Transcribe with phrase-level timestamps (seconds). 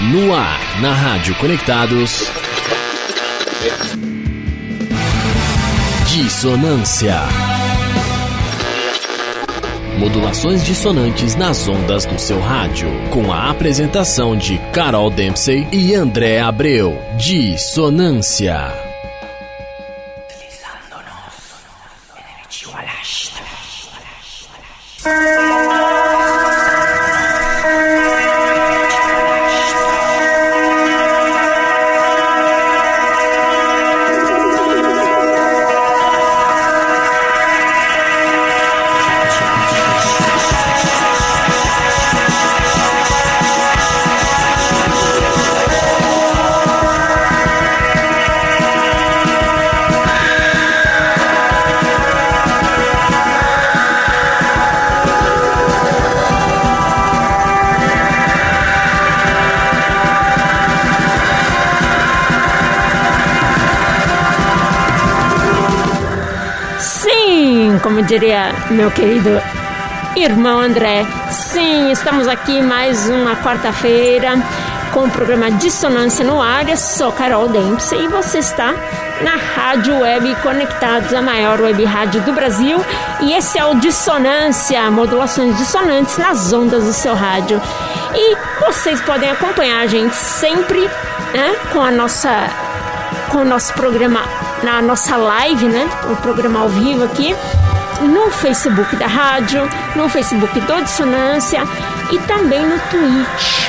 [0.00, 2.30] No ar, na Rádio Conectados.
[6.08, 7.16] Dissonância.
[9.98, 12.88] Modulações dissonantes nas ondas do seu rádio.
[13.10, 16.96] Com a apresentação de Carol Dempsey e André Abreu.
[17.16, 18.85] Dissonância.
[68.06, 69.30] Diria meu querido
[70.14, 71.04] irmão André.
[71.30, 74.34] Sim, estamos aqui mais uma quarta-feira
[74.94, 76.68] com o programa Dissonância no ar.
[76.68, 78.72] Eu sou Carol Dempsey e você está
[79.22, 82.78] na Rádio Web Conectados, a maior web rádio do Brasil.
[83.20, 87.60] E esse é o Dissonância, modulações dissonantes nas ondas do seu rádio.
[88.14, 90.80] E vocês podem acompanhar a gente sempre
[91.34, 92.30] né, com a nossa
[93.32, 94.22] com o nosso programa
[94.62, 95.88] na nossa live, né?
[96.10, 97.34] O programa ao vivo aqui
[98.00, 101.62] no Facebook da rádio, no Facebook do Dissonância
[102.10, 103.68] e também no Twitch.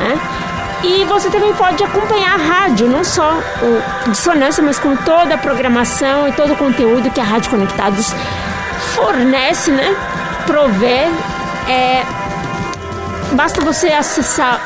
[0.00, 0.20] Né?
[0.82, 5.38] E você também pode acompanhar a rádio, não só o Dissonância, mas com toda a
[5.38, 8.14] programação e todo o conteúdo que a Rádio Conectados
[8.94, 9.96] fornece, né?
[10.46, 11.08] Prover.
[11.66, 12.04] É,
[13.32, 14.60] basta você acessar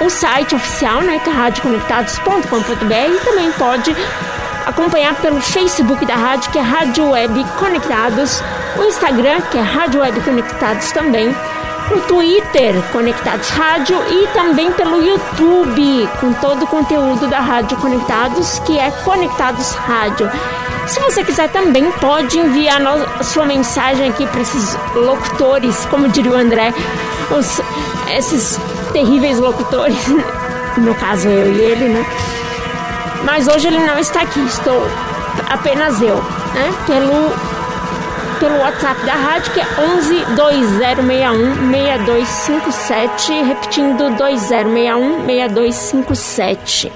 [0.00, 1.20] o, o site oficial, né?
[1.22, 3.96] Que é radioconectados.com.br e também pode
[4.70, 8.42] acompanhar pelo Facebook da rádio, que é Rádio Web Conectados,
[8.78, 11.34] o Instagram, que é Rádio Web Conectados também,
[11.90, 18.60] no Twitter, Conectados Rádio, e também pelo YouTube, com todo o conteúdo da Rádio Conectados,
[18.60, 20.30] que é Conectados Rádio.
[20.86, 22.80] Se você quiser também pode enviar
[23.22, 26.72] sua mensagem aqui para esses locutores, como diria o André,
[27.36, 27.60] os,
[28.16, 28.58] esses
[28.92, 30.06] terríveis locutores,
[30.78, 32.06] no caso eu e ele, né?
[33.30, 34.82] Mas hoje ele não está aqui, estou
[35.48, 36.74] apenas eu, né?
[36.84, 37.30] Pelo,
[38.40, 46.92] pelo WhatsApp da rádio, que é 11 2061 6257, repetindo 2061 6257.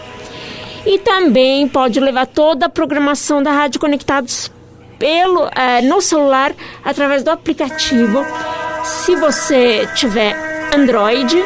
[0.85, 4.51] E também pode levar toda a programação da Rádio Conectados
[4.99, 6.53] pelo, é, no celular
[6.85, 8.27] através do aplicativo.
[8.83, 10.35] Se você tiver
[10.75, 11.45] Android,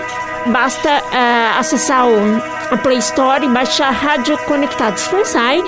[0.48, 5.62] basta é, acessar o a Play Store e baixar Rádio Conectados Funsai.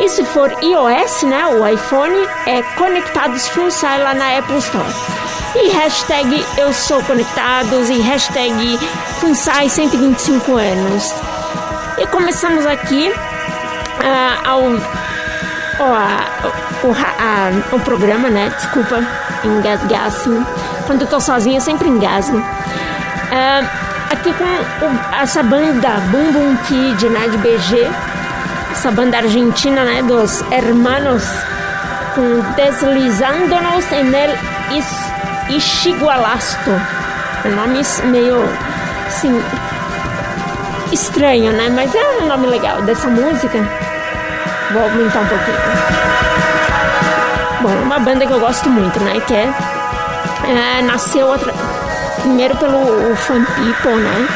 [0.00, 2.14] E se for iOS, né, o iPhone,
[2.46, 4.86] é Conectados Funsai lá na Apple Store.
[5.56, 8.78] E hashtag Eu Sou Conectados e hashtag
[9.20, 11.12] Funsai 125 anos.
[11.98, 14.80] E começamos aqui uh, ao, o,
[16.92, 18.52] a, o programa, né?
[18.56, 19.04] Desculpa
[19.42, 20.46] engasgar assim.
[20.86, 22.38] Quando eu tô sozinha, eu sempre engasgo.
[22.38, 27.88] Uh, aqui com essa banda Boom Kid, né, de BG,
[28.72, 31.24] essa banda argentina, né, dos hermanos,
[32.14, 34.34] com Deslizándonos en el
[35.50, 36.70] Ishigualasto.
[37.54, 38.44] Nomes meio,
[39.06, 39.42] assim,
[40.92, 43.58] estranho, né, mas é um nome legal dessa música.
[44.72, 45.58] Vou aumentar um pouquinho.
[47.62, 49.50] Bom, uma banda que eu gosto muito, né, que é,
[50.44, 51.52] é nasceu outra
[52.20, 54.28] primeiro pelo Fan People, né?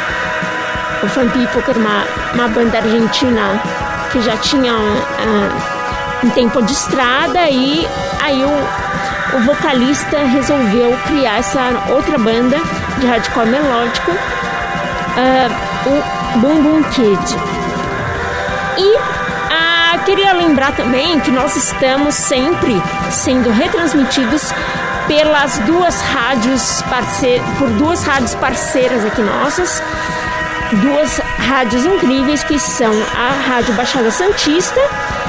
[1.02, 2.04] O Fan People, que era uma,
[2.34, 3.60] uma banda argentina
[4.10, 7.86] que já tinha uh, um tempo de estrada e
[8.22, 12.56] aí o, o vocalista resolveu criar essa outra banda
[12.98, 17.36] de hardcore melódico, uh, o Boom Boom Kid.
[18.78, 22.80] E uh, queria lembrar também que nós estamos sempre
[23.10, 24.52] sendo retransmitidos
[25.12, 29.82] pelas duas rádios parceiras, por duas rádios parceiras aqui nossas,
[30.80, 34.80] duas rádios incríveis que são a Rádio Baixada Santista,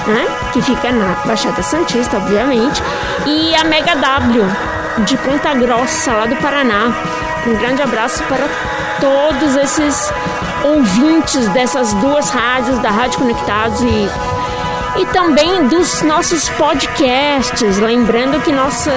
[0.07, 2.81] né, que fica na Baixada Santista, obviamente,
[3.25, 4.45] e a Mega W
[5.00, 6.94] de Ponta Grossa, lá do Paraná.
[7.45, 8.47] Um grande abraço para
[9.01, 10.13] todos esses
[10.63, 14.09] ouvintes dessas duas rádios, da Rádio Conectados e
[14.97, 17.79] e também dos nossos podcasts.
[17.79, 18.91] Lembrando que nossa,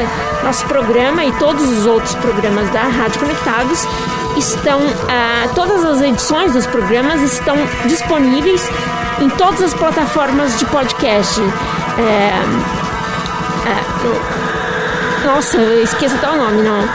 [0.44, 3.86] nosso programa e todos os outros programas da Rádio Conectados
[4.36, 7.56] estão uh, todas as edições dos programas estão
[7.86, 8.68] disponíveis
[9.20, 11.40] em todas as plataformas de podcast.
[11.98, 12.32] É,
[13.68, 16.86] é, nossa, eu esqueço até o nome, não.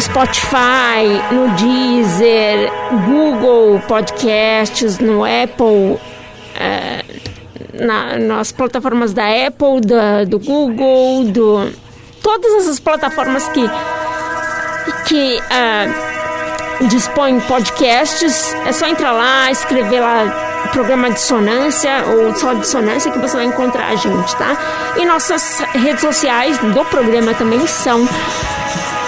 [0.00, 2.72] Spotify, no Deezer,
[3.06, 5.98] Google Podcasts, no Apple,
[7.72, 11.72] na, nas plataformas da Apple, da, do Google, do
[12.22, 13.62] todas essas plataformas que
[15.06, 18.54] que uh, dispõem podcasts.
[18.66, 23.88] É só entrar lá, escrever lá programa Dissonância ou só Dissonância que você vai encontrar
[23.88, 24.56] a gente, tá?
[24.96, 28.08] E nossas redes sociais do programa também são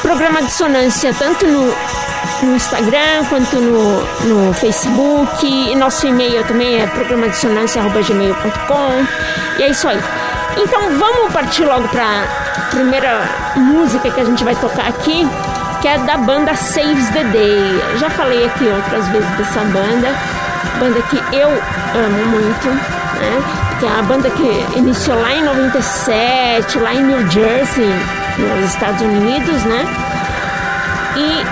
[0.02, 1.74] programa Dissonância, tanto no,
[2.42, 5.46] no Instagram quanto no, no Facebook.
[5.46, 9.06] E nosso e-mail também é programadissonância.gmail.com.
[9.58, 10.00] E é isso aí.
[10.56, 15.28] Então vamos partir logo para a primeira música que a gente vai tocar aqui,
[15.82, 17.82] que é da banda Saves the Day.
[17.98, 20.08] Já falei aqui outras vezes dessa banda
[20.78, 23.76] banda que eu amo muito, né?
[23.78, 27.88] Que é uma banda que iniciou lá em 97, lá em New Jersey,
[28.38, 30.05] nos Estados Unidos, né?
[31.16, 31.44] E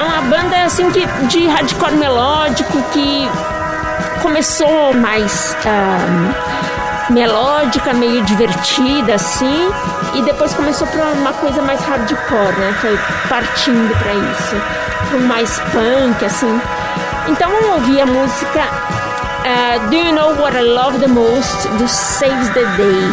[0.00, 3.28] é uma banda assim que de hardcore melódico que
[4.22, 5.54] começou mais
[7.10, 9.70] melódica, meio divertida assim,
[10.14, 12.74] e depois começou para uma coisa mais hardcore, né?
[12.80, 12.98] Foi
[13.28, 14.56] partindo para isso,
[15.08, 16.60] para mais punk assim.
[17.28, 21.86] Então vamos ouvir a música uh, Do You Know What I Love the Most do
[21.88, 23.10] Saves the Day,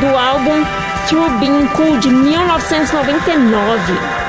[0.00, 0.64] do álbum
[1.06, 4.21] Through Being Cool de 1999.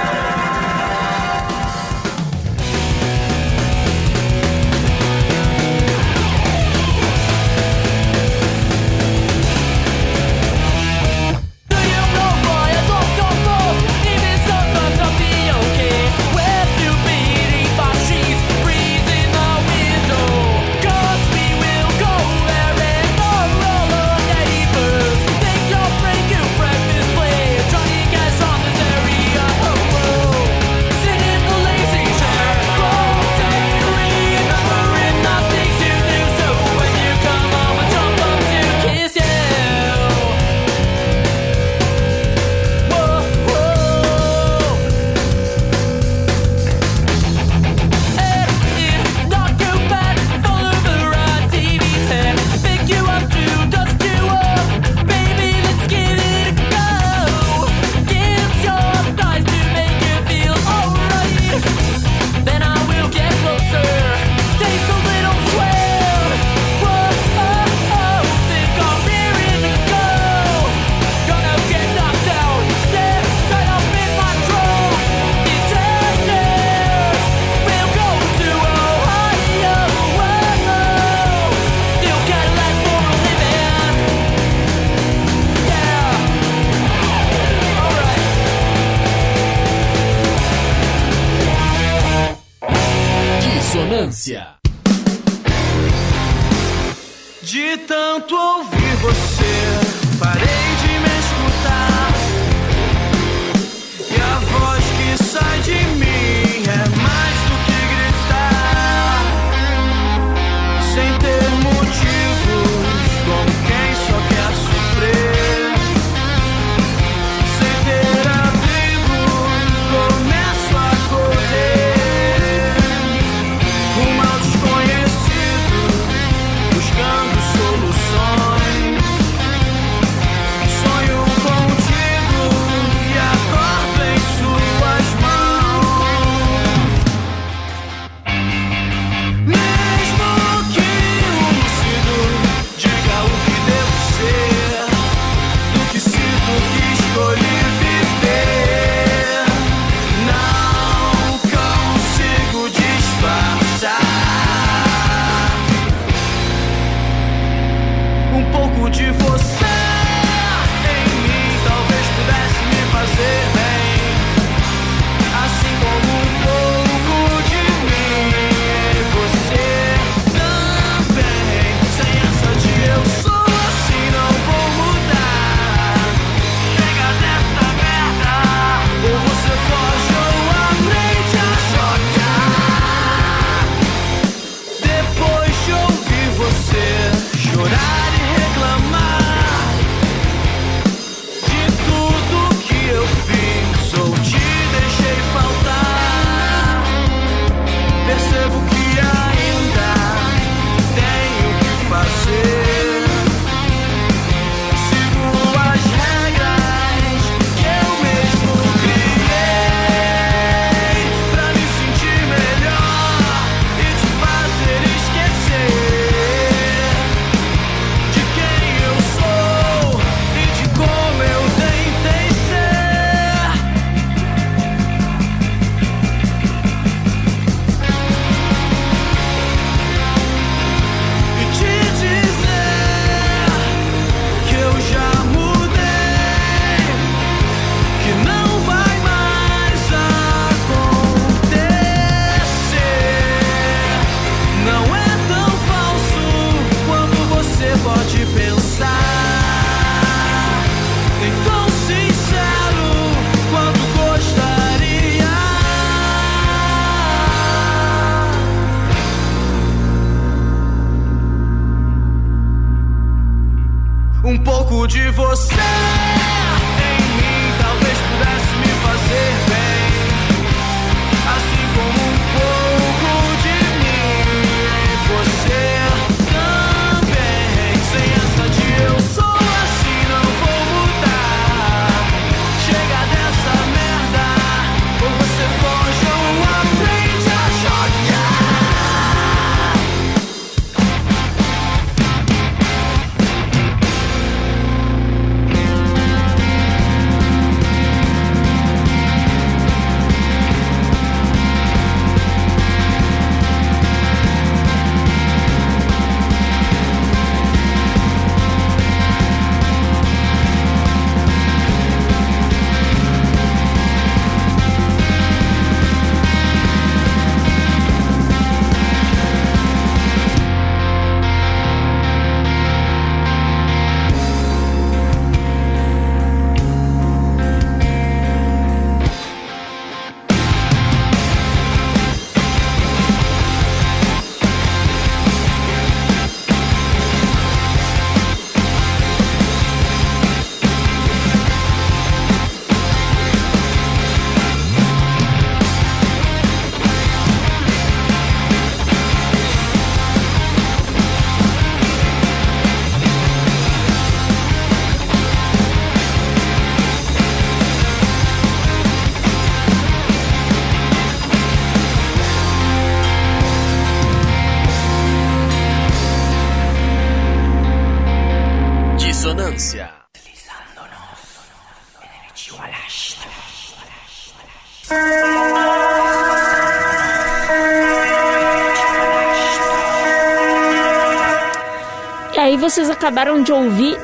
[382.63, 383.99] Vocês acabaram de ouvir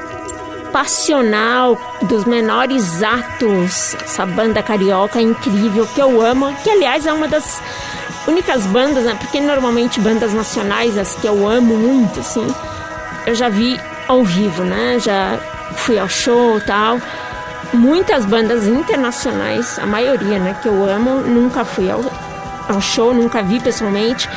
[0.69, 7.27] Passional dos menores atos, essa banda carioca incrível que eu amo, que aliás é uma
[7.27, 7.61] das
[8.27, 9.15] únicas bandas, né?
[9.17, 12.45] Porque normalmente bandas nacionais, as que eu amo muito, assim,
[13.25, 14.99] eu já vi ao vivo, né?
[14.99, 15.39] Já
[15.77, 16.99] fui ao show tal.
[17.73, 22.01] Muitas bandas internacionais, a maioria, né, que eu amo, nunca fui ao,
[22.67, 24.29] ao show, nunca vi pessoalmente,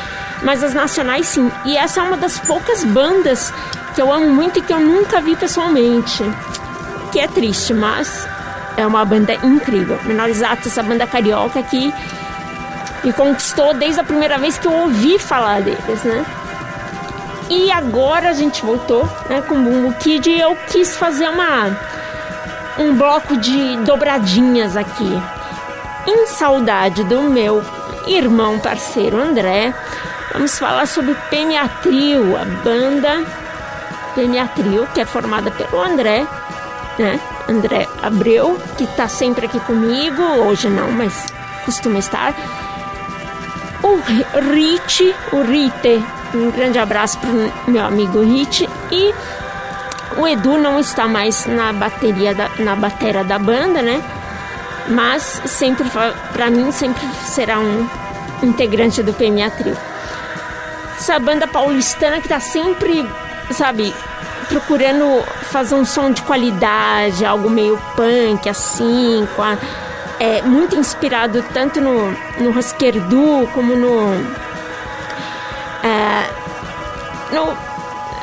[0.42, 1.50] mas as nacionais sim.
[1.64, 3.52] E essa é uma das poucas bandas
[3.94, 6.24] que eu amo muito e que eu nunca vi pessoalmente.
[7.10, 8.26] Que é triste, mas
[8.76, 9.98] é uma banda incrível.
[10.04, 11.92] Menores Atos, essa banda carioca que
[13.04, 16.24] me conquistou desde a primeira vez que eu ouvi falar deles, né?
[17.50, 21.76] E agora a gente voltou né, com o Bumbo Kid e eu quis fazer uma,
[22.78, 25.22] um bloco de dobradinhas aqui.
[26.06, 27.62] Em saudade do meu
[28.06, 29.74] irmão parceiro André,
[30.32, 33.41] vamos falar sobre PMA Trio, a banda
[34.14, 36.26] PMA Trio, que é formada pelo André,
[36.98, 37.20] né?
[37.48, 41.26] André Abreu, que está sempre aqui comigo, hoje não, mas
[41.64, 42.34] costuma estar.
[43.82, 43.96] O
[44.38, 46.04] Rite, o Rite,
[46.34, 48.68] um grande abraço para o meu amigo Rite.
[48.90, 49.12] E
[50.16, 54.02] o Edu não está mais na bateria da, na batera da banda, né?
[54.88, 55.88] Mas sempre
[56.32, 57.88] para mim sempre será um
[58.42, 59.76] integrante do PMA Trio.
[60.96, 63.08] Essa banda paulistana que está sempre,
[63.52, 63.94] sabe,
[64.48, 69.56] procurando fazer um som de qualidade, algo meio punk assim, com a,
[70.20, 74.14] é, muito inspirado tanto no, no Husker Du como no,
[75.82, 76.26] é,
[77.34, 77.56] no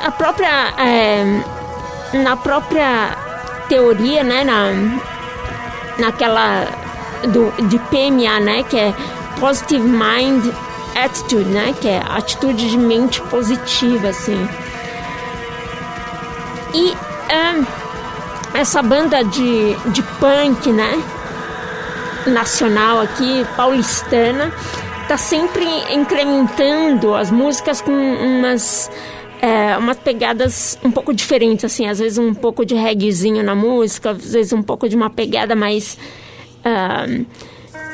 [0.06, 1.44] a própria é,
[2.14, 3.18] na própria
[3.68, 4.72] teoria, né, na,
[6.00, 6.66] naquela
[7.28, 8.94] do, de PMA, né, que é
[9.40, 10.54] Positive Mind
[10.96, 14.48] Attitude, né, que é atitude de mente positiva, assim.
[16.74, 16.94] E
[18.54, 21.02] essa banda de, de punk, né,
[22.28, 24.52] nacional aqui, paulistana,
[25.08, 28.92] tá sempre incrementando as músicas com umas
[29.42, 34.12] é, umas pegadas um pouco diferentes, assim, às vezes um pouco de reggaezinho na música,
[34.12, 35.98] às vezes um pouco de uma pegada mais
[36.60, 37.26] uh,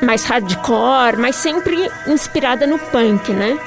[0.04, 3.58] mais hardcore, mas sempre inspirada no punk, né?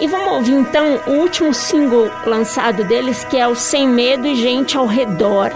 [0.00, 4.36] E vamos ouvir então o último single lançado deles, que é o Sem Medo e
[4.36, 5.50] Gente ao Redor.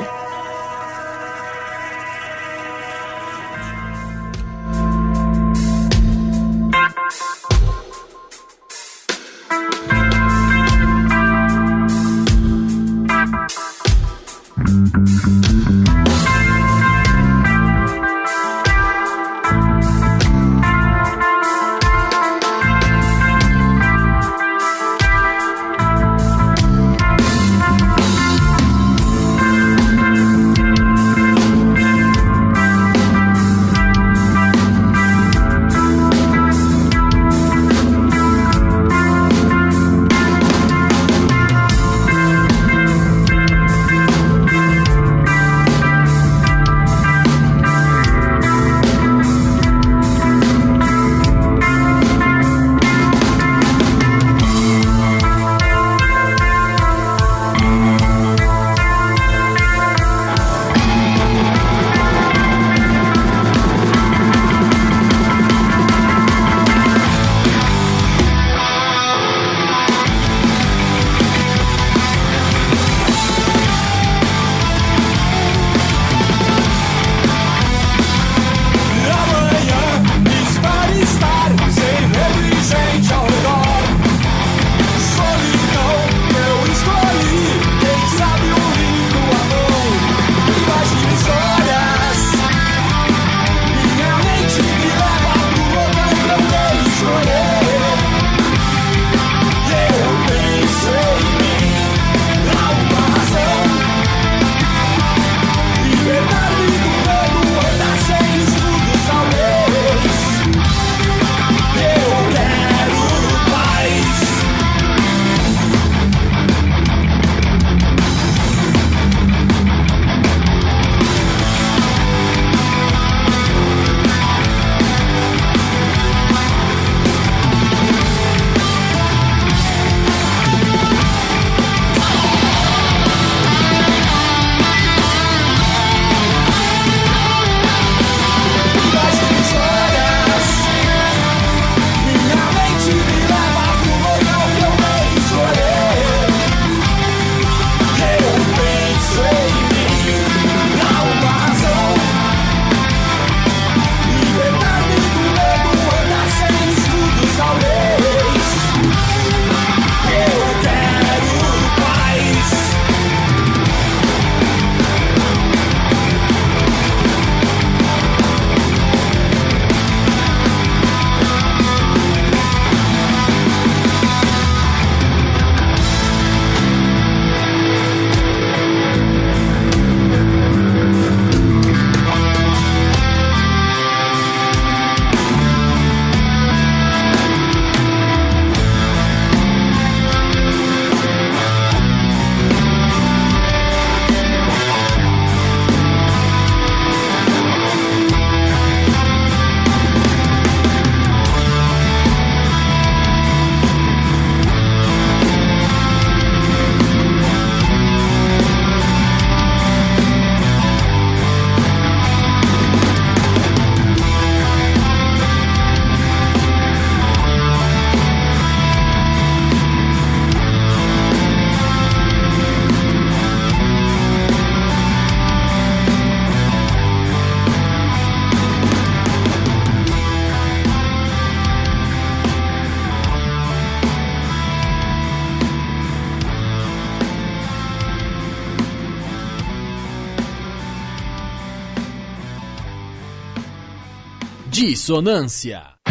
[244.83, 245.82] Dissonância.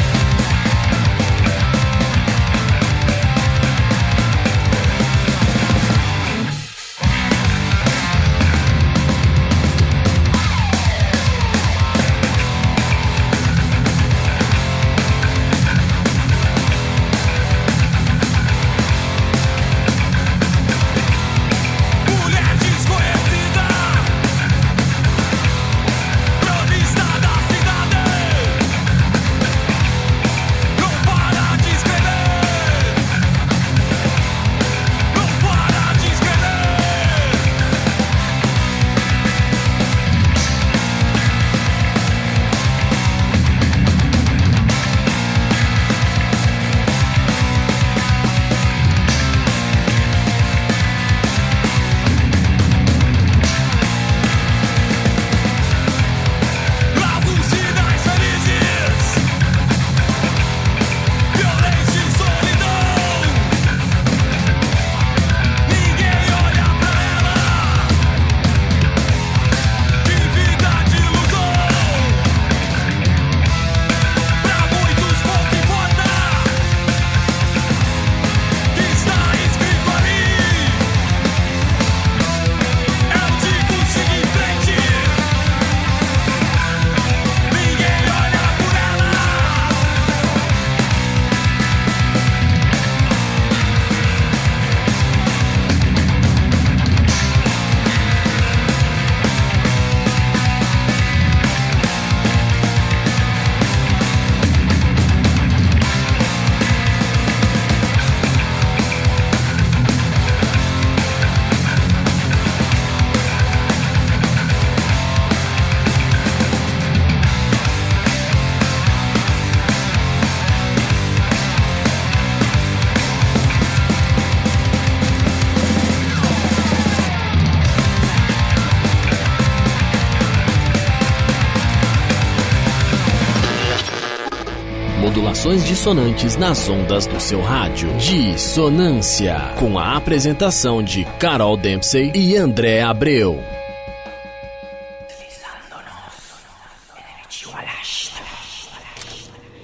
[135.71, 137.87] Dissonantes nas ondas do seu rádio.
[137.93, 139.53] Dissonância.
[139.57, 143.41] Com a apresentação de Carol Dempsey e André Abreu.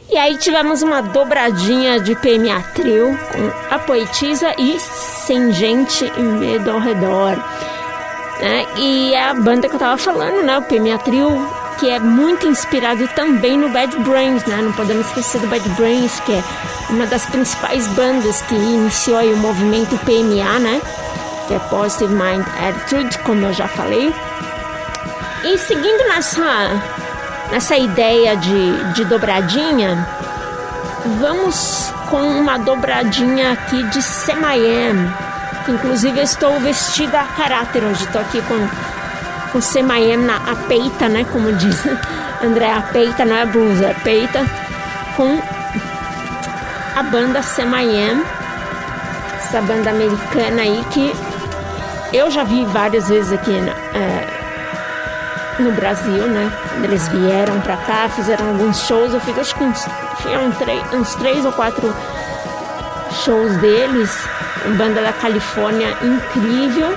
[0.09, 6.21] E aí tivemos uma dobradinha de PMA Trio com a poetisa e Sem Gente e
[6.21, 7.35] Medo ao Redor.
[8.39, 8.65] Né?
[8.77, 10.57] E é a banda que eu tava falando, né?
[10.57, 11.27] O PMA Trio,
[11.79, 14.57] que é muito inspirado também no Bad Brains, né?
[14.61, 16.43] Não podemos esquecer do Bad Brains, que é
[16.89, 20.81] uma das principais bandas que iniciou o movimento PMA, né?
[21.47, 24.13] Que é Positive Mind Attitude, como eu já falei.
[25.43, 26.81] E seguindo nessa,
[27.51, 30.07] nessa ideia de, de dobradinha,
[31.19, 35.13] vamos com uma dobradinha aqui de Semayam.
[35.63, 38.03] que Inclusive eu estou vestida a caráter hoje.
[38.03, 38.67] Estou aqui com,
[39.51, 41.25] com Semayam na a peita, né?
[41.31, 41.85] Como diz
[42.43, 44.45] André, a peita não é blusa, é peita.
[45.15, 45.39] Com
[46.95, 48.23] a banda Semayam.
[49.37, 51.13] Essa banda americana aí que
[52.13, 54.27] eu já vi várias vezes aqui na, é,
[55.59, 56.51] no Brasil, né?
[56.83, 59.13] Eles vieram pra cá, fizeram alguns shows.
[59.13, 59.85] Eu fiz acho que uns,
[60.93, 61.93] uns três ou quatro
[63.23, 64.11] shows deles.
[64.77, 66.95] Banda da Califórnia incrível.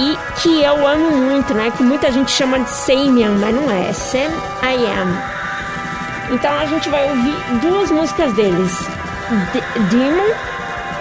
[0.00, 1.70] E que eu amo muito, né?
[1.76, 3.90] Que muita gente chama de Samian, mas não é.
[3.90, 4.30] É Sam
[4.62, 6.34] I Am.
[6.34, 8.88] Então a gente vai ouvir duas músicas deles:
[9.52, 10.32] D Demon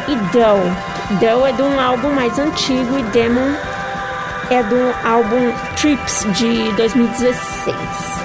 [0.09, 1.17] e Doe.
[1.17, 3.55] Doe é de um álbum mais antigo e Demon
[4.49, 8.18] é do álbum Trips de 2016.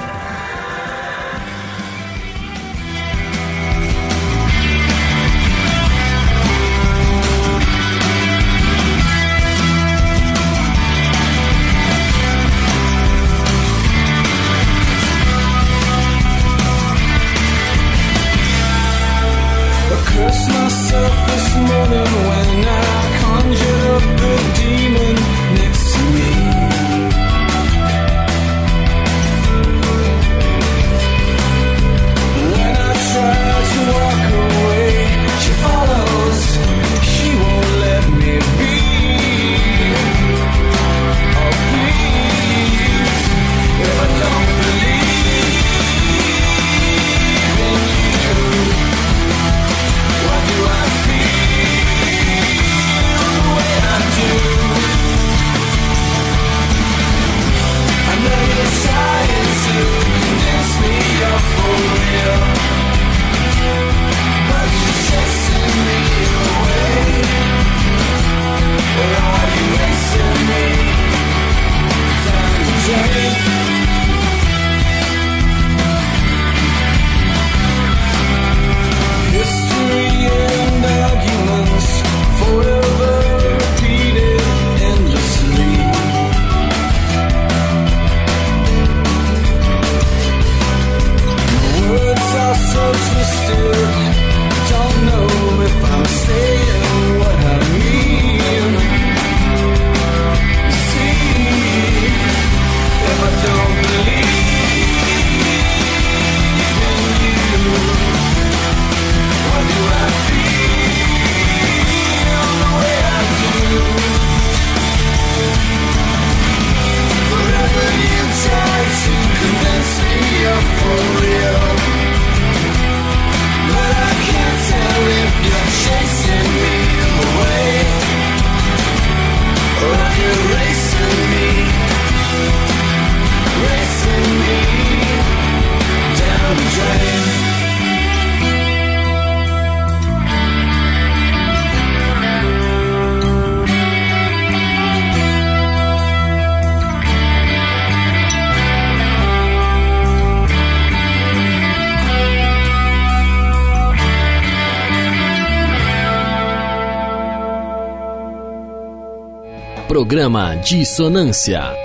[160.15, 161.84] Programa Dissonância.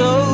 [0.00, 0.29] so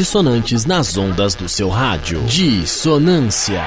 [0.00, 2.22] dissonantes nas ondas do seu rádio.
[2.22, 3.62] Dissonância.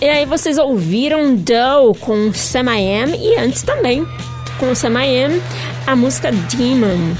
[0.00, 4.06] E aí vocês ouviram Doe com Sam I Am e antes também
[4.60, 5.42] com Sam I Am
[5.88, 7.16] a música Demon.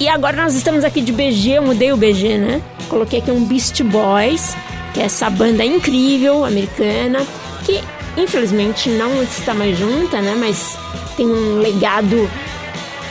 [0.00, 2.60] E agora nós estamos aqui de BG, eu mudei o BG, né?
[2.88, 4.56] Coloquei aqui um Beast Boys,
[4.92, 7.24] que é essa banda incrível americana,
[7.64, 7.80] que
[8.16, 10.34] infelizmente não está mais junta, né?
[10.38, 10.78] Mas
[11.16, 12.28] tem um legado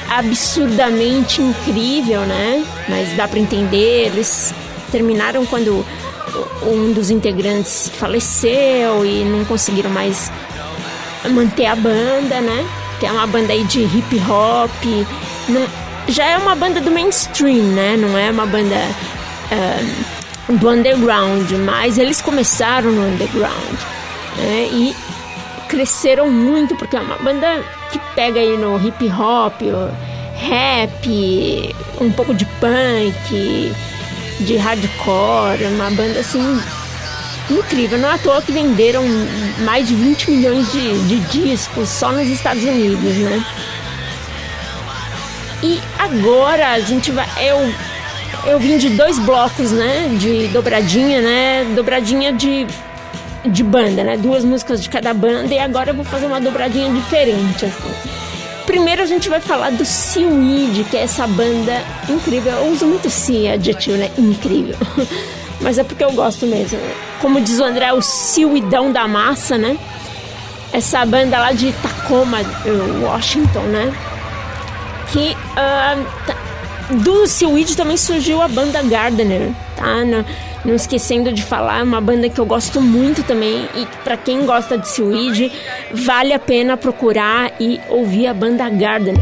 [0.09, 2.65] absurdamente incrível, né?
[2.87, 4.53] Mas dá para entender, eles
[4.91, 5.85] terminaram quando
[6.63, 10.31] um dos integrantes faleceu e não conseguiram mais
[11.29, 12.65] manter a banda, né?
[12.99, 14.71] Que é uma banda aí de hip hop.
[15.49, 15.65] Não,
[16.07, 17.97] já é uma banda do mainstream, né?
[17.97, 18.75] Não é uma banda
[19.51, 23.95] uh, do underground, mas eles começaram no underground
[24.37, 24.69] né?
[24.71, 24.95] e
[25.67, 29.61] cresceram muito porque é uma banda que pega aí no hip hop,
[30.35, 33.73] rap, um pouco de punk
[34.39, 36.59] de hardcore, uma banda assim
[37.49, 37.97] incrível.
[37.97, 39.03] Não é à toa que venderam
[39.63, 43.45] mais de 20 milhões de, de discos só nos Estados Unidos, né?
[45.63, 47.27] E agora a gente vai.
[47.39, 47.73] Eu,
[48.45, 50.09] eu vim de dois blocos, né?
[50.19, 51.65] De dobradinha, né?
[51.75, 52.67] Dobradinha de,
[53.47, 54.17] de banda, né?
[54.17, 55.53] Duas músicas de cada banda.
[55.53, 57.93] E agora eu vou fazer uma dobradinha diferente, assim.
[58.65, 62.51] Primeiro a gente vai falar do Seaweed, que é essa banda incrível.
[62.53, 64.11] Eu uso muito esse adjetivo, né?
[64.17, 64.75] Incrível.
[65.61, 66.79] Mas é porque eu gosto mesmo.
[67.21, 69.77] Como diz o André, o Seaweedão da massa, né?
[70.73, 72.39] Essa banda lá de Tacoma,
[73.01, 73.93] Washington, né?
[75.11, 80.03] Que uh, do Seaweed também surgiu a banda Gardener, tá?
[80.65, 84.77] Não esquecendo de falar, uma banda que eu gosto muito também e para quem gosta
[84.77, 85.51] de Seaweed,
[85.93, 89.15] vale a pena procurar e ouvir a banda Garden.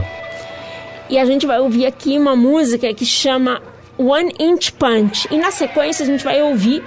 [1.10, 3.62] E a gente vai ouvir aqui uma música que chama
[3.98, 5.28] One Inch Punch.
[5.30, 6.82] E na sequência a gente vai ouvir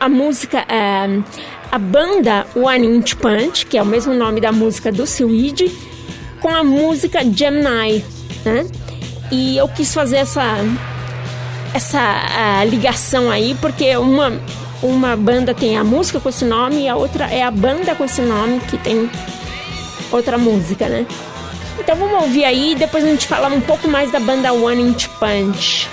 [0.00, 1.22] a música, é,
[1.70, 5.72] a banda One Inch Punch, que é o mesmo nome da música do Seaweed,
[6.40, 8.04] com a música Gemini,
[8.44, 8.66] né?
[9.30, 10.42] E eu quis fazer essa
[11.74, 14.32] essa ligação aí, porque uma,
[14.82, 18.04] uma banda tem a música com esse nome e a outra é a banda com
[18.04, 19.10] esse nome que tem
[20.10, 21.06] outra música, né?
[21.78, 24.82] Então vamos ouvir aí e depois a gente fala um pouco mais da banda One
[24.82, 25.88] Inch Punch.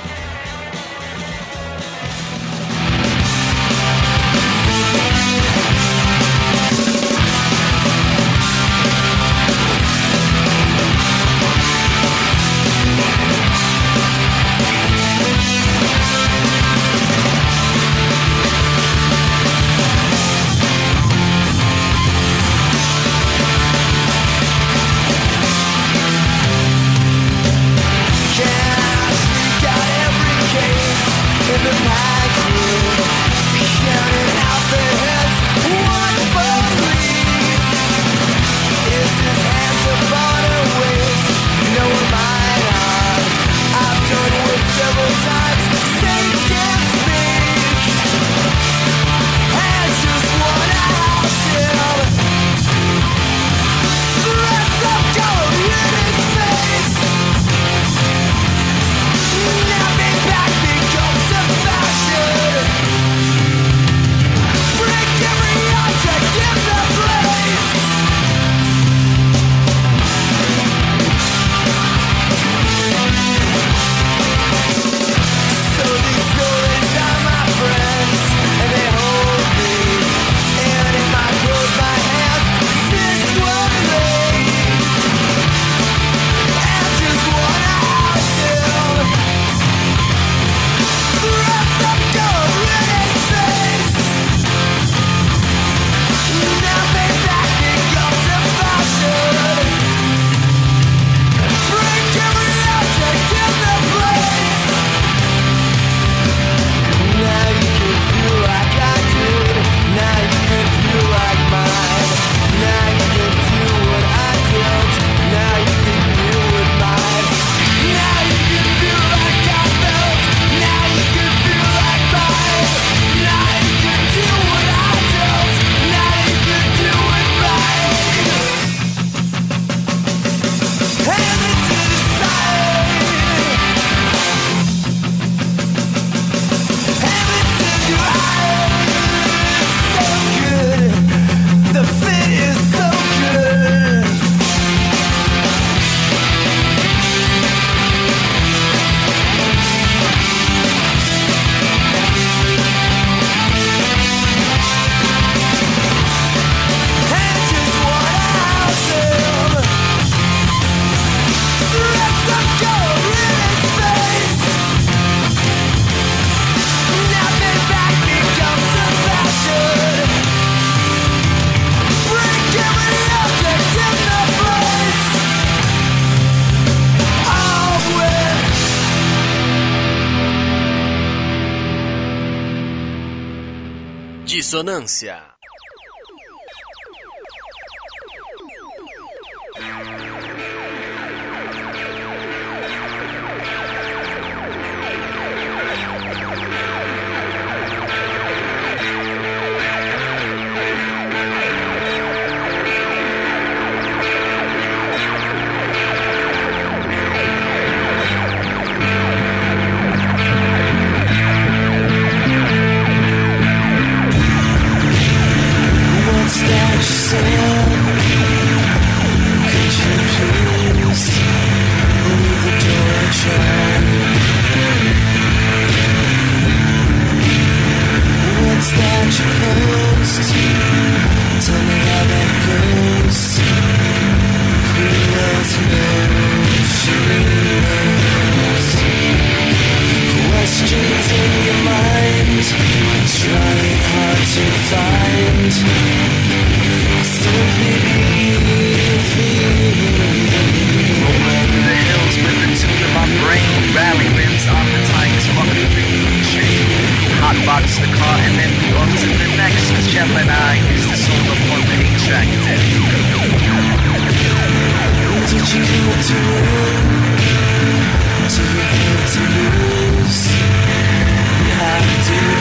[184.45, 185.34] Dissonância.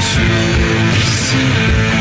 [0.05, 1.94] shoes.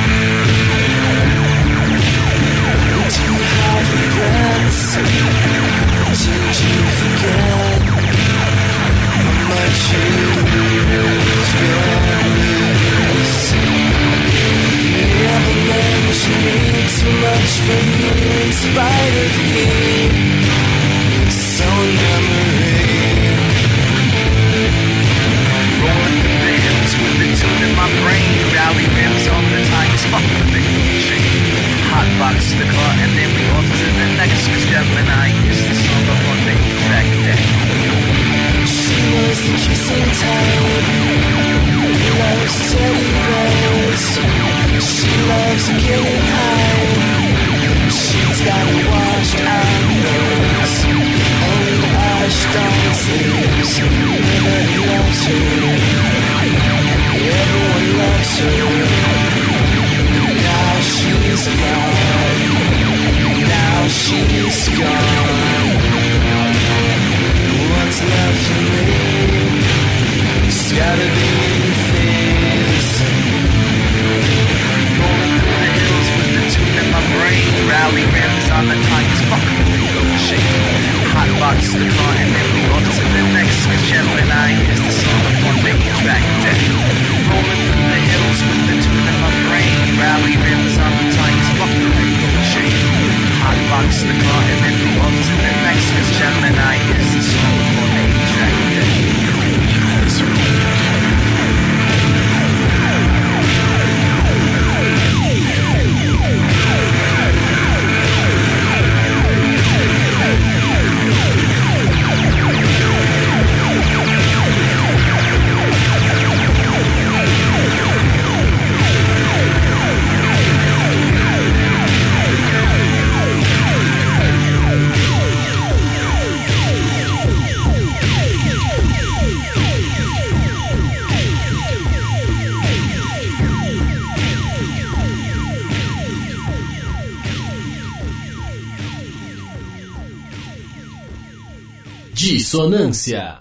[142.53, 143.39] Ressonância.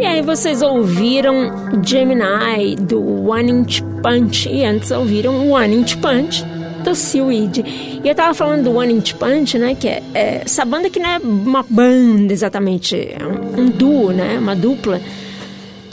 [0.00, 6.44] E aí vocês ouviram Gemini do One Inch Punch e antes ouviram One Inch Punch
[6.82, 8.00] do Seaweed.
[8.02, 9.76] E eu tava falando do One Inch Punch, né?
[9.76, 14.10] Que é, é essa banda que não é uma banda exatamente, é um, um duo,
[14.10, 14.40] né?
[14.40, 15.00] Uma dupla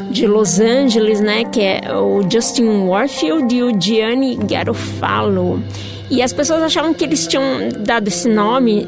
[0.10, 1.46] de Los Angeles, né?
[1.46, 5.62] Que é o Justin Warfield e o Gianni Garofalo.
[6.10, 8.88] E as pessoas achavam que eles tinham dado esse nome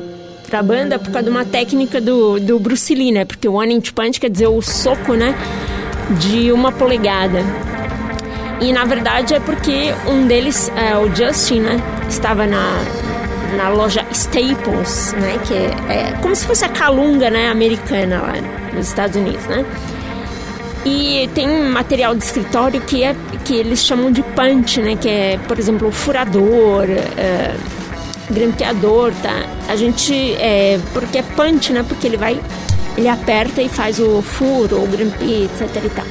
[0.50, 3.26] pra banda por causa de uma técnica do, do Bruce Lee, né?
[3.26, 5.36] Porque o One Inch Punch quer dizer o soco, né?
[6.20, 7.44] De uma polegada.
[8.62, 11.82] E na verdade é porque um deles, é, o Justin, né?
[12.10, 12.84] Estava na,
[13.56, 15.40] na loja Staples, né?
[15.46, 17.50] Que é, é como se fosse a calunga, né?
[17.50, 18.34] Americana lá
[18.74, 19.66] nos Estados Unidos, né?
[20.86, 24.96] E tem material de escritório que, é, que eles chamam de punch, né?
[24.96, 27.56] Que é, por exemplo, furador, é,
[28.30, 29.46] grampeador, tá?
[29.68, 30.14] A gente...
[30.36, 31.84] É, porque é punch, né?
[31.88, 32.40] Porque ele vai...
[32.98, 36.06] Ele aperta e faz o furo, o grampe, etc e tal.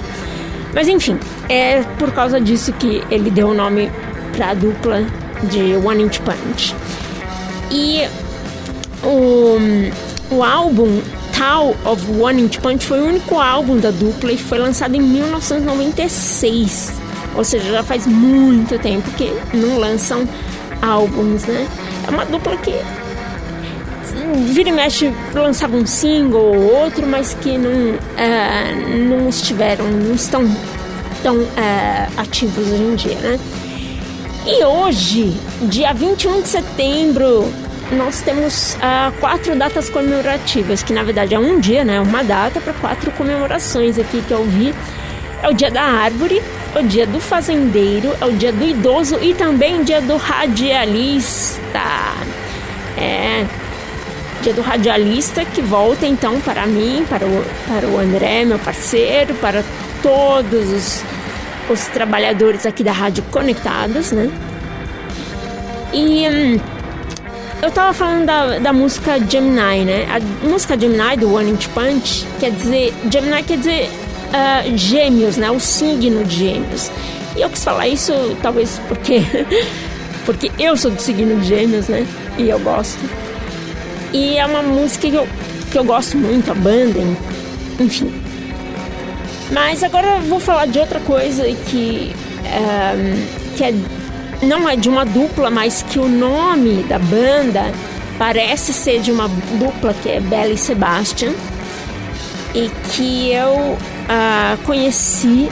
[0.74, 3.90] Mas enfim, é por causa disso que ele deu o nome
[4.32, 5.02] para a dupla
[5.50, 6.74] de One Inch Punch.
[7.70, 8.02] E
[9.02, 9.58] o,
[10.34, 11.00] o álbum
[11.38, 15.00] Tal of One Inch Punch foi o único álbum da dupla e foi lançado em
[15.00, 16.92] 1996.
[17.36, 20.28] Ou seja, já faz muito tempo que não lançam
[20.82, 21.68] álbuns, né?
[22.08, 22.74] É uma dupla que
[24.46, 30.16] vira e mexe lançava um single ou outro, mas que não, uh, não estiveram, não
[30.16, 30.44] estão
[31.22, 31.48] tão uh,
[32.16, 33.38] ativos hoje em dia, né?
[34.44, 37.52] E hoje, dia 21 de setembro,
[37.92, 42.00] nós temos uh, quatro datas comemorativas, que na verdade é um dia, né?
[42.00, 44.74] Uma data para quatro comemorações aqui que eu vi.
[45.42, 46.42] É o dia da árvore,
[46.74, 51.78] é o dia do fazendeiro, é o dia do idoso e também dia do radialista.
[52.96, 53.46] É,
[54.42, 59.34] dia do radialista que volta então para mim, para o, para o André, meu parceiro,
[59.34, 59.64] para
[60.02, 61.04] todos os,
[61.70, 64.30] os trabalhadores aqui da Rádio Conectados, né?
[65.92, 66.60] E hum,
[67.62, 70.06] eu tava falando da, da música Gemini, né?
[70.10, 72.94] A música Gemini do One Inch Punch quer dizer.
[73.10, 73.90] Gemini quer dizer
[74.28, 75.50] uh, gêmeos, né?
[75.50, 76.90] O signo de gêmeos.
[77.36, 79.22] E eu quis falar isso talvez porque.
[80.24, 82.06] porque eu sou do signo de gêmeos, né?
[82.36, 83.00] E eu gosto.
[84.12, 85.28] E é uma música que eu,
[85.70, 87.00] que eu gosto muito, a banda,
[87.78, 88.12] enfim.
[89.50, 93.74] Mas agora eu vou falar de outra coisa que, um, que é,
[94.42, 97.72] não é de uma dupla, mas que o nome da banda
[98.18, 99.28] parece ser de uma
[99.58, 101.32] dupla que é Bella e Sebastian
[102.54, 105.48] e que eu uh, conheci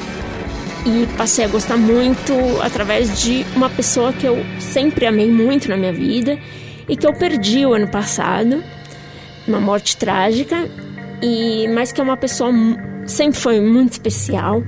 [0.84, 2.32] e passei a gostar muito
[2.62, 6.38] através de uma pessoa que eu sempre amei muito na minha vida
[6.88, 8.62] e que eu perdi o ano passado,
[9.46, 10.68] uma morte trágica,
[11.20, 12.52] e mas que é uma pessoa
[13.04, 14.62] sempre foi muito especial,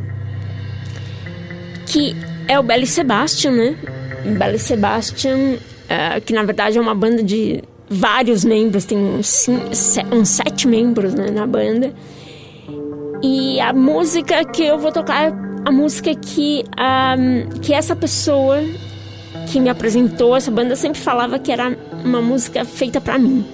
[1.86, 2.16] que
[2.48, 3.76] é o Belly Sebastian, né?
[4.36, 9.46] Belly Sebastian, uh, que na verdade é uma banda de vários membros, tem uns,
[10.12, 11.92] uns sete membros né, na banda.
[13.22, 15.32] E a música que eu vou tocar é
[15.64, 18.62] a música que, um, que essa pessoa
[19.50, 23.44] que me apresentou essa banda sempre falava que era uma música feita para mim.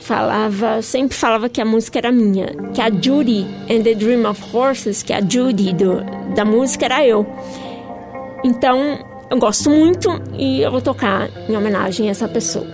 [0.00, 4.42] Falava, sempre falava que a música era minha, que a Judy and the Dream of
[4.54, 6.02] Horses, que a Judy do,
[6.34, 7.26] da música era eu.
[8.44, 8.98] Então,
[9.30, 12.66] eu gosto muito e eu vou tocar em homenagem a essa pessoa.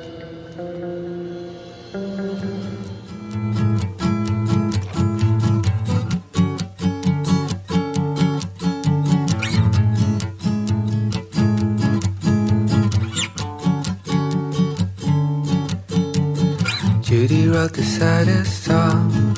[17.03, 19.35] Judy wrote the saddest song.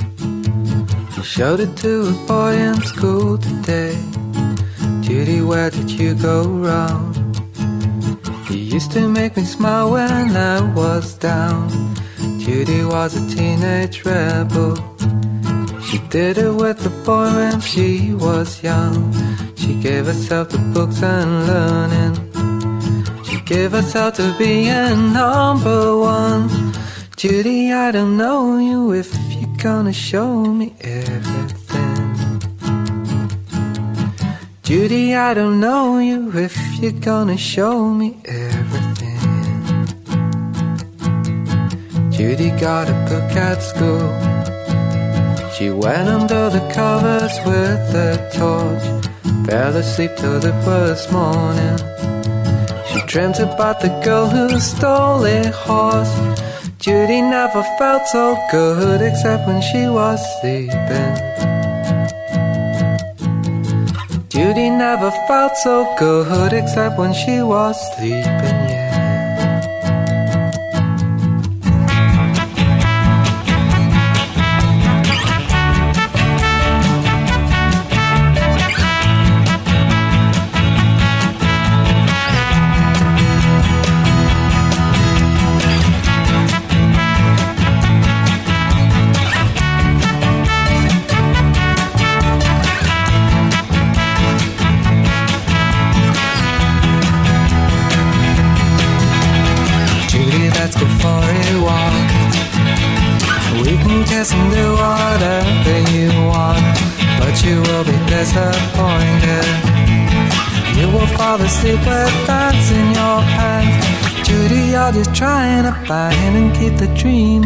[1.15, 4.22] She showed it to a boy in school today.
[5.03, 7.15] Judy, where did you go wrong?
[8.49, 11.69] You used to make me smile when I was down.
[12.39, 14.77] Judy was a teenage rebel.
[15.87, 19.13] She did it with the boy when she was young.
[19.57, 22.15] She gave herself to books and learning.
[23.25, 26.49] She gave herself to being number one.
[27.17, 31.62] Judy, I don't know you if you're gonna show me everything.
[34.63, 39.19] Judy, I don't know you if you're gonna show me everything.
[42.13, 44.09] Judy got a book at school.
[45.53, 49.47] She went under the covers with a torch.
[49.47, 51.79] Fell asleep till the first morning.
[52.87, 56.15] She dreamt about the girl who stole a horse.
[56.79, 61.32] Judy never felt so good except when she was sleeping.
[64.33, 68.82] Judy never felt so good except when she was sleeping, yeah.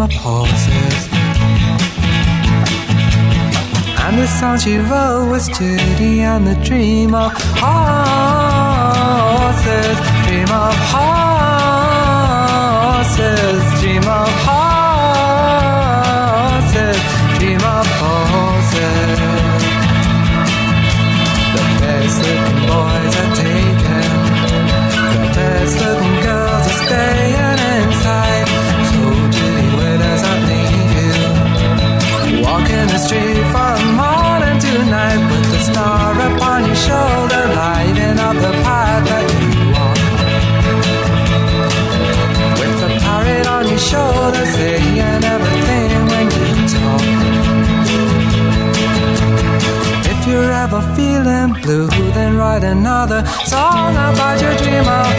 [0.09, 1.09] pulses.
[4.05, 8.07] And the songs she wrote was Judy and the Dream of Horses,
[10.27, 11.16] Dream of Horses.
[52.65, 53.25] another.
[53.45, 55.16] song about your dream of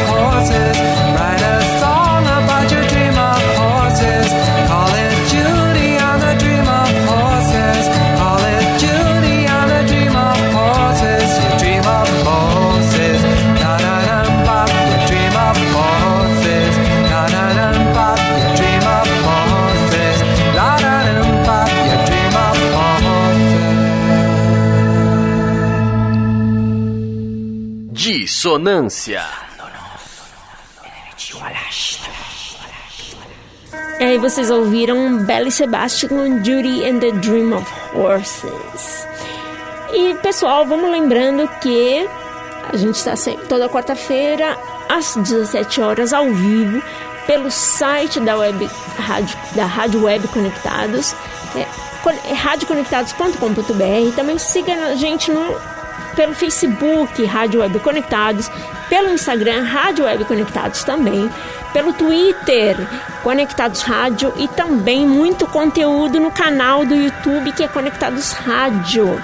[28.38, 29.24] Dissonância.
[34.00, 39.08] E aí vocês ouviram Belly Sebastian, Judy and the Dream of Horses.
[39.92, 42.08] E pessoal, vamos lembrando que
[42.72, 44.56] a gente está sempre toda quarta-feira
[44.88, 46.80] às 17 horas ao vivo
[47.26, 48.70] pelo site da web
[49.00, 51.16] rádio, da Rádio Web Conectados,
[51.56, 51.66] é,
[52.30, 54.16] é radioconectados.com.br.
[54.16, 55.77] Também siga a gente no
[56.18, 58.52] pelo Facebook Rádio Web Conectados,
[58.90, 61.30] pelo Instagram Rádio Web Conectados também,
[61.72, 62.76] pelo Twitter
[63.22, 69.22] Conectados Rádio e também muito conteúdo no canal do YouTube que é Conectados Rádio.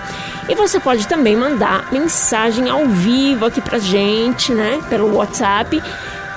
[0.47, 5.81] E você pode também mandar mensagem ao vivo aqui pra gente, né, pelo WhatsApp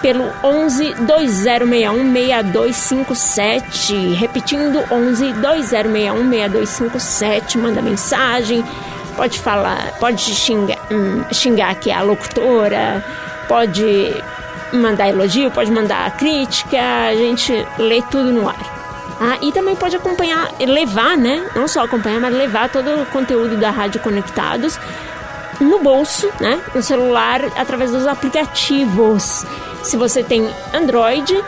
[0.01, 8.65] pelo 11 2061 6257, repetindo 11 2061 6257, manda mensagem,
[9.17, 13.05] pode falar, pode xingar, hum, xingar aqui a locutora,
[13.49, 14.15] pode
[14.73, 18.77] mandar elogio, pode mandar crítica, a gente lê tudo no ar.
[19.21, 21.49] Ah, e também pode acompanhar, levar, né?
[21.55, 24.79] Não só acompanhar, mas levar todo o conteúdo da Rádio Conectados
[25.59, 26.61] no bolso, né?
[26.75, 29.47] No celular, através dos aplicativos.
[29.83, 31.43] Se você tem Android,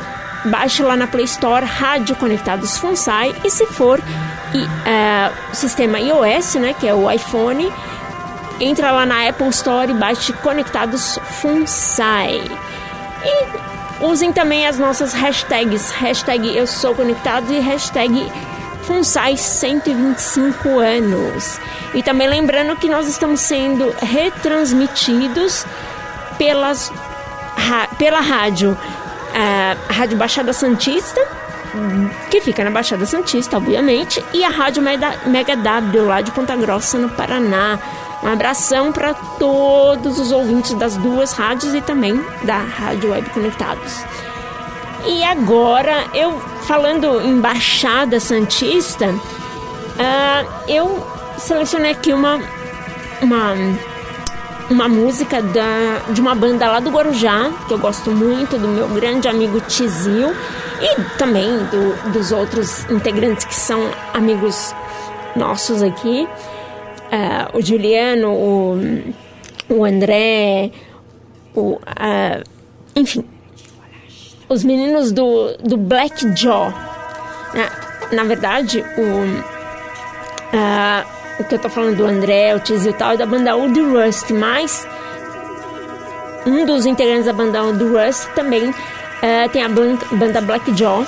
[0.47, 3.35] baixe lá na Play Store Rádio Conectados FUNSAI.
[3.45, 4.01] E se for
[4.55, 4.65] e,
[5.53, 6.75] o sistema iOS, né?
[6.79, 7.73] Que é o iPhone,
[8.61, 12.43] entra lá na Apple Store e baixe Conectados FUNSAI.
[13.25, 15.91] E usem também as nossas hashtags.
[15.91, 18.31] Hashtag Eu Sou Conectado e hashtag
[18.85, 21.61] FUNSAI 125 anos.
[21.95, 25.67] E também lembrando que nós estamos sendo retransmitidos
[26.39, 26.93] pelas,
[27.57, 28.77] ra- pela rádio,
[29.35, 31.21] a Rádio Baixada Santista,
[32.31, 36.99] que fica na Baixada Santista, obviamente, e a Rádio Mega, W, lá de Ponta Grossa,
[36.99, 37.79] no Paraná.
[38.23, 44.03] Um abração para todos os ouvintes das duas rádios e também da Rádio Web Conectados.
[45.07, 49.15] E agora, eu falando em Baixada Santista,
[49.99, 51.07] ah, eu
[51.39, 52.41] selecionei aqui uma,
[53.23, 53.55] uma,
[54.71, 58.89] uma música da, de uma banda lá do Guarujá, que eu gosto muito, do meu
[58.89, 60.35] grande amigo Tizil,
[60.81, 64.75] e também do, dos outros integrantes que são amigos
[65.35, 66.29] nossos aqui.
[67.11, 68.79] Ah, o Juliano, o,
[69.71, 70.71] o André,
[71.55, 72.43] o, ah,
[72.95, 73.25] enfim,
[74.49, 76.71] os meninos do, do Black Jaw.
[77.55, 77.69] né?
[78.13, 79.45] Na verdade, o,
[80.53, 81.05] ah,
[81.39, 83.81] o que eu tô falando do André, o Tizio e tal, é da banda Old
[83.81, 84.87] Rust, mas
[86.47, 88.75] um dos integrantes da banda Old Rust também
[89.23, 91.05] ah, tem a banda Black Jaw,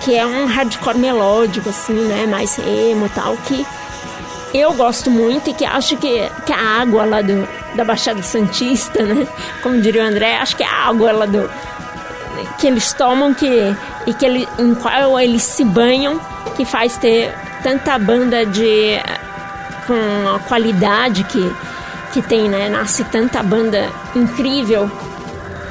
[0.00, 2.26] que é um hardcore melódico, assim, né?
[2.26, 3.66] Mais emo e tal, que
[4.52, 9.02] eu gosto muito e que acho que, que a água lá do, da Baixada Santista,
[9.02, 9.26] né?
[9.62, 11.48] Como diria o André, acho que é a água lá do,
[12.58, 13.74] que eles tomam que,
[14.06, 16.20] e que ele, em qual eles se banham
[16.56, 18.98] que faz ter tanta banda de
[19.86, 21.54] com a qualidade que,
[22.12, 22.68] que tem, né?
[22.68, 24.90] Nasce tanta banda incrível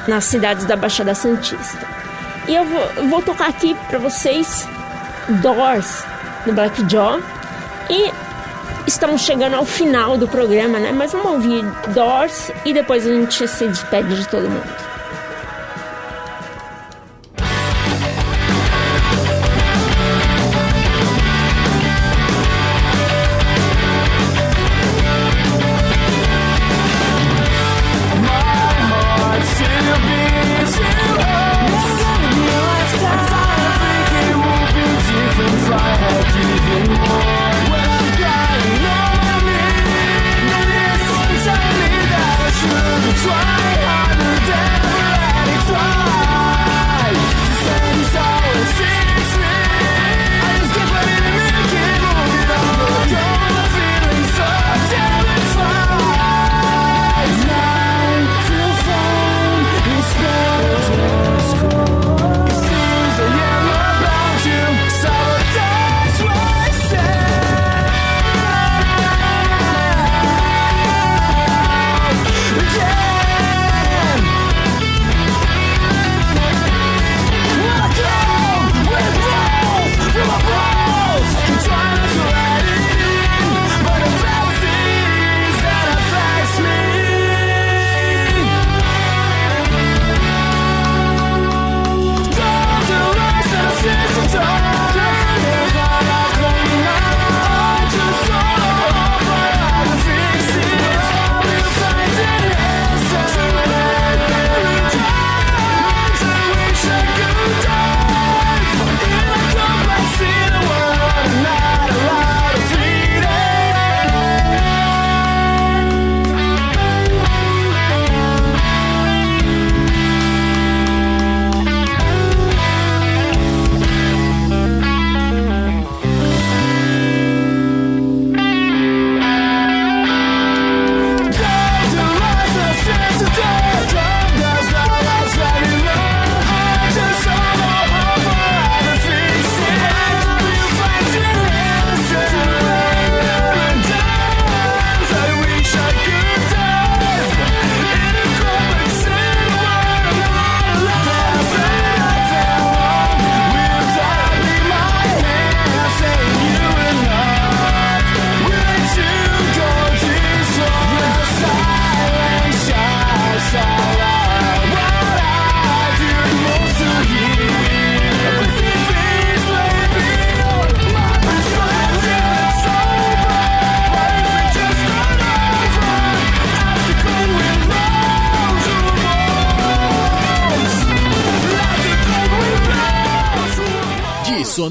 [0.08, 1.86] nas cidades da Baixada Santista.
[2.48, 4.68] E eu vou, eu vou tocar aqui pra vocês
[5.42, 6.04] Doors
[6.44, 7.20] do Black Jaw
[7.90, 8.10] e
[8.86, 10.92] estamos chegando ao final do programa, né?
[10.92, 14.85] Mas vamos ouvir Doors e depois a gente se despede de todo mundo.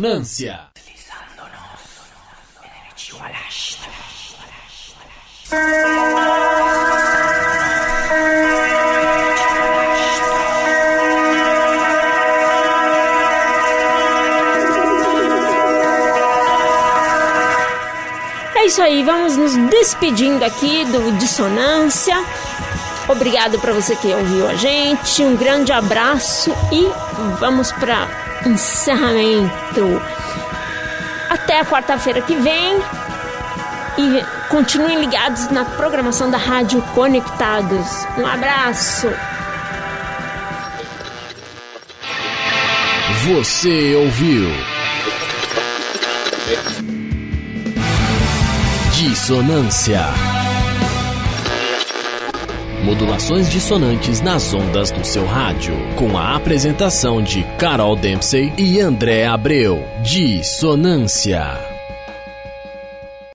[0.05, 0.59] Dissonância.
[18.53, 22.15] É isso aí, vamos nos despedindo aqui do Dissonância.
[23.09, 26.87] Obrigado para você que ouviu a gente, um grande abraço e
[27.39, 30.01] vamos para encerramento.
[31.29, 32.79] Até a quarta-feira que vem
[33.97, 38.05] e continuem ligados na programação da Rádio Conectados.
[38.17, 39.07] Um abraço.
[43.23, 44.49] Você ouviu
[48.93, 50.34] Dissonância.
[52.85, 59.25] Modulações dissonantes nas ondas do seu rádio, com a apresentação de Carol Dempsey e André
[59.25, 59.83] Abreu.
[60.03, 61.74] Dissonância.